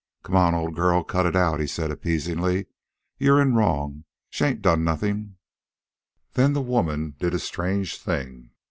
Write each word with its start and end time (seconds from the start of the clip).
"Come 0.23 0.35
on, 0.35 0.55
old 0.55 0.73
girl, 0.73 1.03
cut 1.03 1.27
it 1.27 1.35
out," 1.35 1.59
he 1.59 1.67
said 1.67 1.91
appeasingly. 1.91 2.65
"You're 3.19 3.39
in 3.39 3.53
wrong. 3.53 4.05
She 4.31 4.43
ain't 4.45 4.63
done 4.63 4.83
nothin'." 4.83 5.35
Then 6.33 6.53
the 6.53 6.61
woman 6.63 7.13
did 7.19 7.35
a 7.35 7.39
strange 7.39 7.99
thing. 8.01 8.49